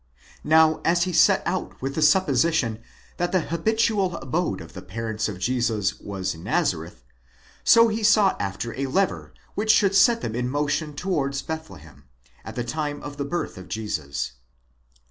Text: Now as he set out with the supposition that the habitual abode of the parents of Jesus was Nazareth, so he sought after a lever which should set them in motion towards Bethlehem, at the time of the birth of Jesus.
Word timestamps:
Now 0.43 0.81
as 0.83 1.03
he 1.03 1.13
set 1.13 1.43
out 1.45 1.79
with 1.79 1.93
the 1.93 2.01
supposition 2.01 2.81
that 3.17 3.31
the 3.31 3.39
habitual 3.41 4.15
abode 4.15 4.59
of 4.59 4.73
the 4.73 4.81
parents 4.81 5.29
of 5.29 5.37
Jesus 5.37 5.99
was 5.99 6.33
Nazareth, 6.33 7.03
so 7.63 7.87
he 7.87 8.01
sought 8.01 8.41
after 8.41 8.73
a 8.73 8.87
lever 8.87 9.31
which 9.53 9.69
should 9.69 9.93
set 9.93 10.21
them 10.21 10.33
in 10.33 10.49
motion 10.49 10.95
towards 10.95 11.43
Bethlehem, 11.43 12.05
at 12.43 12.55
the 12.55 12.63
time 12.63 13.03
of 13.03 13.17
the 13.17 13.25
birth 13.25 13.59
of 13.59 13.67
Jesus. 13.67 14.31